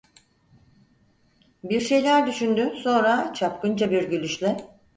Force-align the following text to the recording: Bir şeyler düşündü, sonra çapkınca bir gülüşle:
Bir 1.63 1.79
şeyler 1.79 2.27
düşündü, 2.27 2.73
sonra 2.81 3.33
çapkınca 3.33 3.91
bir 3.91 4.03
gülüşle: 4.09 4.57